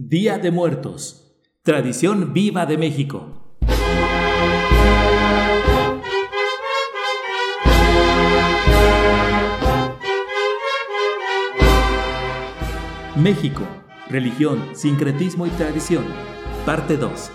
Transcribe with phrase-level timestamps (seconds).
[0.00, 1.34] Día de Muertos.
[1.64, 3.56] Tradición viva de México.
[13.16, 13.62] México.
[14.08, 16.04] Religión, sincretismo y tradición.
[16.64, 17.32] Parte 2.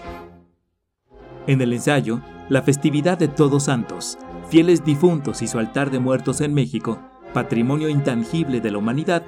[1.48, 4.18] En el ensayo, la festividad de Todos Santos,
[4.50, 7.02] fieles difuntos y su altar de muertos en México,
[7.34, 9.22] patrimonio intangible de la humanidad,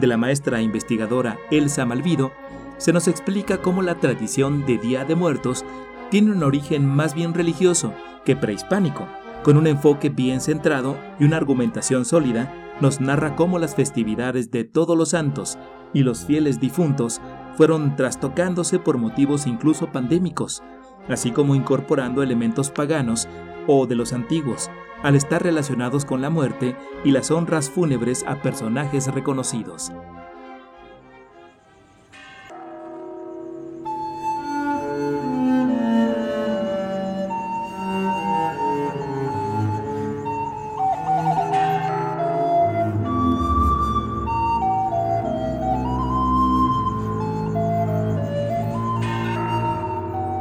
[0.00, 2.32] de la maestra investigadora Elsa Malvido,
[2.78, 5.64] se nos explica cómo la tradición de Día de Muertos
[6.10, 7.92] tiene un origen más bien religioso
[8.24, 9.06] que prehispánico,
[9.42, 14.64] con un enfoque bien centrado y una argumentación sólida, nos narra cómo las festividades de
[14.64, 15.58] todos los santos
[15.92, 17.20] y los fieles difuntos
[17.56, 20.62] fueron trastocándose por motivos incluso pandémicos,
[21.08, 23.28] así como incorporando elementos paganos
[23.66, 24.70] o de los antiguos,
[25.02, 29.92] al estar relacionados con la muerte y las honras fúnebres a personajes reconocidos.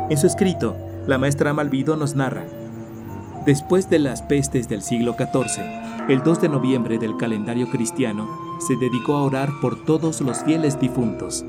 [0.09, 0.73] En su escrito,
[1.05, 2.45] la maestra Malvido nos narra,
[3.45, 5.61] después de las pestes del siglo XIV,
[6.08, 8.25] el 2 de noviembre del calendario cristiano
[8.66, 11.45] se dedicó a orar por todos los fieles difuntos,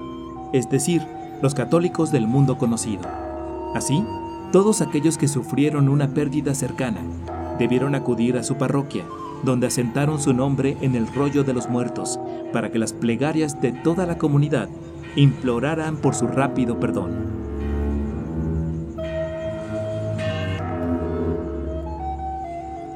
[0.52, 1.06] es decir,
[1.40, 3.02] los católicos del mundo conocido.
[3.76, 4.04] Así,
[4.50, 7.00] todos aquellos que sufrieron una pérdida cercana
[7.60, 9.04] debieron acudir a su parroquia,
[9.44, 12.18] donde asentaron su nombre en el rollo de los muertos,
[12.52, 14.68] para que las plegarias de toda la comunidad
[15.14, 17.37] imploraran por su rápido perdón.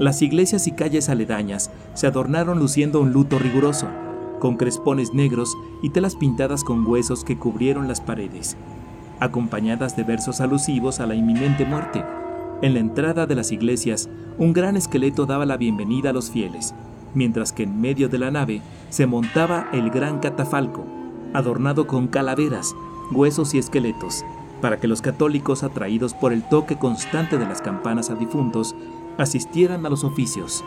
[0.02, 3.86] Las iglesias y calles aledañas se adornaron luciendo un luto riguroso,
[4.40, 8.56] con crespones negros y telas pintadas con huesos que cubrieron las paredes,
[9.20, 12.04] acompañadas de versos alusivos a la inminente muerte.
[12.62, 16.74] En la entrada de las iglesias, un gran esqueleto daba la bienvenida a los fieles,
[17.14, 18.60] mientras que en medio de la nave
[18.90, 20.84] se montaba el gran catafalco,
[21.32, 22.74] adornado con calaveras,
[23.12, 24.24] huesos y esqueletos,
[24.60, 28.74] para que los católicos, atraídos por el toque constante de las campanas a difuntos,
[29.18, 30.64] asistieran a los oficios,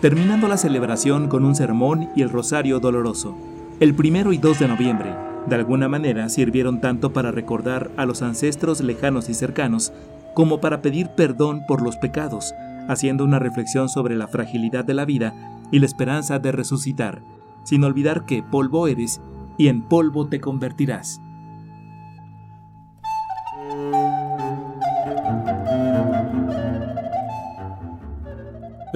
[0.00, 3.36] terminando la celebración con un sermón y el rosario doloroso.
[3.80, 5.14] El primero y 2 de noviembre,
[5.46, 9.92] de alguna manera, sirvieron tanto para recordar a los ancestros lejanos y cercanos,
[10.34, 12.54] como para pedir perdón por los pecados,
[12.88, 15.34] haciendo una reflexión sobre la fragilidad de la vida
[15.70, 17.22] y la esperanza de resucitar,
[17.64, 19.20] sin olvidar que polvo eres
[19.56, 21.20] y en polvo te convertirás.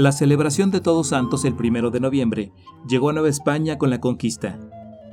[0.00, 2.52] La celebración de Todos Santos el 1 de noviembre
[2.88, 4.58] llegó a Nueva España con la conquista.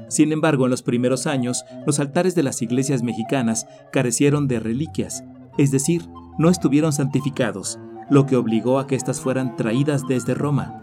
[0.08, 5.26] Sin embargo, en los primeros años, los altares de las iglesias mexicanas carecieron de reliquias,
[5.58, 7.78] es decir, no estuvieron santificados,
[8.10, 10.82] lo que obligó a que éstas fueran traídas desde Roma.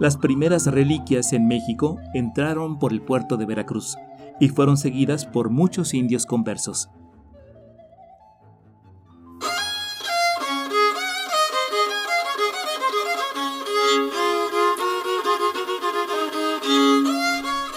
[0.00, 3.98] Las primeras reliquias en México entraron por el puerto de Veracruz
[4.40, 6.88] y fueron seguidas por muchos indios conversos.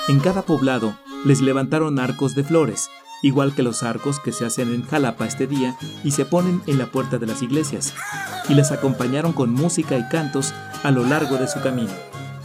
[0.08, 0.96] En cada poblado
[1.26, 2.90] les levantaron arcos de flores,
[3.22, 6.78] igual que los arcos que se hacen en Jalapa este día y se ponen en
[6.78, 7.94] la puerta de las iglesias,
[8.48, 10.54] y les acompañaron con música y cantos
[10.84, 11.92] a lo largo de su camino.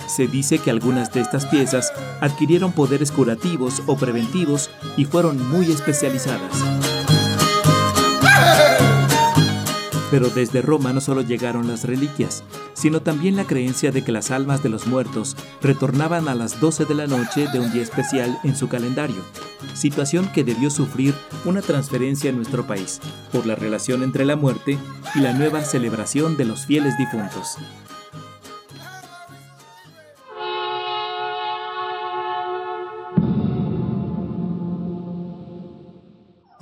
[0.08, 5.70] Se dice que algunas de estas piezas adquirieron poderes curativos o preventivos y fueron muy
[5.70, 6.91] especializadas.
[10.12, 14.30] Pero desde Roma no solo llegaron las reliquias, sino también la creencia de que las
[14.30, 18.38] almas de los muertos retornaban a las 12 de la noche de un día especial
[18.44, 19.22] en su calendario,
[19.72, 21.14] situación que debió sufrir
[21.46, 23.00] una transferencia en nuestro país
[23.32, 24.76] por la relación entre la muerte
[25.14, 27.56] y la nueva celebración de los fieles difuntos.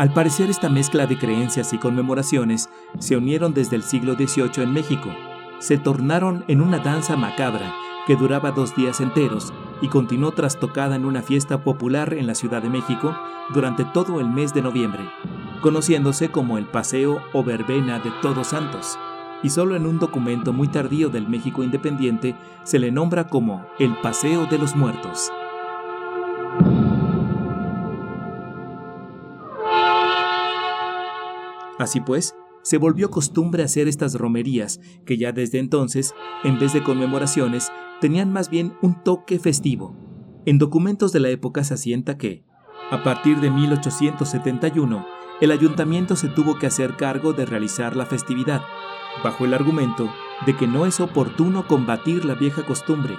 [0.00, 4.72] Al parecer esta mezcla de creencias y conmemoraciones se unieron desde el siglo XVIII en
[4.72, 5.10] México.
[5.58, 7.74] Se tornaron en una danza macabra
[8.06, 9.52] que duraba dos días enteros
[9.82, 13.14] y continuó trastocada en una fiesta popular en la Ciudad de México
[13.52, 15.02] durante todo el mes de noviembre,
[15.60, 18.98] conociéndose como el Paseo o Verbena de Todos Santos.
[19.42, 23.94] Y solo en un documento muy tardío del México Independiente se le nombra como el
[24.00, 25.30] Paseo de los Muertos.
[31.80, 36.82] Así pues, se volvió costumbre hacer estas romerías, que ya desde entonces, en vez de
[36.82, 37.72] conmemoraciones,
[38.02, 39.96] tenían más bien un toque festivo.
[40.44, 42.44] En documentos de la época se asienta que,
[42.90, 45.06] A partir de 1871,
[45.40, 48.60] el ayuntamiento se tuvo que hacer cargo de realizar la festividad,
[49.24, 50.10] bajo el argumento
[50.44, 53.14] de que no es oportuno combatir la vieja costumbre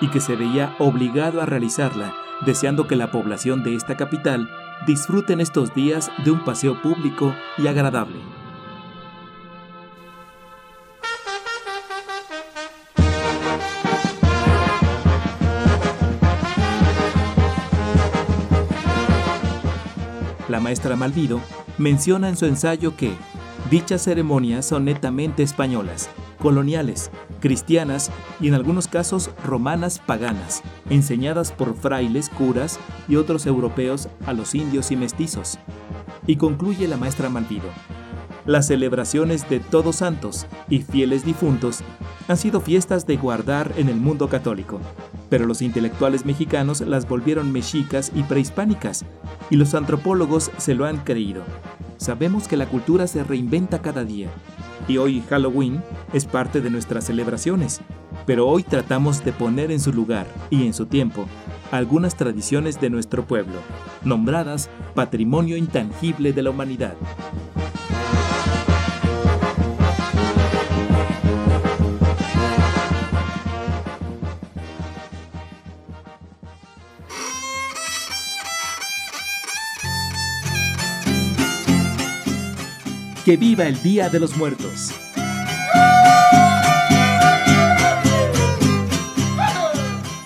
[0.00, 2.14] y que se veía obligado a realizarla,
[2.46, 4.48] deseando que la población de esta capital
[4.86, 8.18] disfruten estos días de un paseo público y agradable.
[20.48, 21.40] La maestra Malvido
[21.76, 23.12] menciona en su ensayo que
[23.70, 27.10] dichas ceremonias son netamente españolas, coloniales,
[27.40, 28.10] cristianas
[28.40, 32.78] y en algunos casos romanas paganas, enseñadas por frailes, curas
[33.08, 35.58] y otros europeos a los indios y mestizos.
[36.26, 37.68] Y concluye la maestra Malvido.
[38.46, 41.80] Las celebraciones de Todos Santos y fieles difuntos
[42.28, 44.80] han sido fiestas de guardar en el mundo católico,
[45.28, 49.04] pero los intelectuales mexicanos las volvieron mexicas y prehispánicas,
[49.50, 51.42] y los antropólogos se lo han creído.
[51.96, 54.28] Sabemos que la cultura se reinventa cada día,
[54.88, 55.82] y hoy Halloween
[56.12, 57.80] es parte de nuestras celebraciones,
[58.26, 61.26] pero hoy tratamos de poner en su lugar y en su tiempo
[61.70, 63.58] algunas tradiciones de nuestro pueblo,
[64.04, 66.94] nombradas Patrimonio Intangible de la Humanidad.
[83.26, 84.92] Que viva el Día de los Muertos.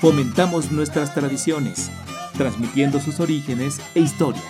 [0.02, 1.91] Fomentamos nuestras tradiciones,
[2.37, 4.43] transmitiendo sus orígenes e historia.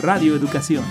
[0.00, 0.84] Radio Educación